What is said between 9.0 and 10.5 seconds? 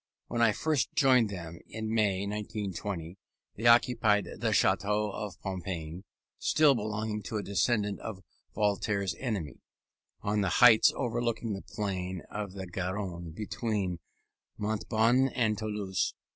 enemy) on the